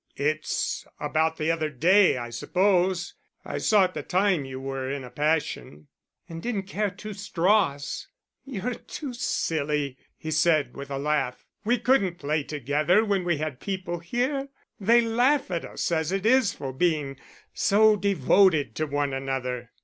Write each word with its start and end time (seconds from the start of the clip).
"It's 0.17 0.87
about 0.99 1.37
the 1.37 1.51
other 1.51 1.69
day, 1.69 2.17
I 2.17 2.31
suppose. 2.31 3.13
I 3.45 3.59
saw 3.59 3.83
at 3.83 3.93
the 3.93 4.01
time 4.01 4.45
you 4.45 4.59
were 4.59 4.89
in 4.89 5.03
a 5.03 5.11
passion." 5.11 5.89
"And 6.27 6.41
didn't 6.41 6.63
care 6.63 6.89
two 6.89 7.13
straws." 7.13 8.07
"You're 8.43 8.73
too 8.73 9.13
silly," 9.13 9.99
he 10.17 10.31
said, 10.31 10.75
with 10.75 10.89
a 10.89 10.97
laugh. 10.97 11.45
"We 11.63 11.77
couldn't 11.77 12.17
play 12.17 12.41
together 12.41 13.05
when 13.05 13.23
we 13.23 13.37
had 13.37 13.59
people 13.59 13.99
here. 13.99 14.47
They 14.79 15.01
laugh 15.01 15.51
at 15.51 15.63
us 15.65 15.91
as 15.91 16.11
it 16.11 16.25
is 16.25 16.51
for 16.51 16.73
being 16.73 17.17
so 17.53 17.95
devoted 17.95 18.73
to 18.77 18.87
one 18.87 19.13
another." 19.13 19.69